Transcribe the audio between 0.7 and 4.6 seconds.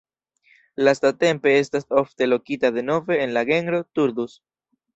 Lastatempe estas ofte lokita denove en la genro "Turdus".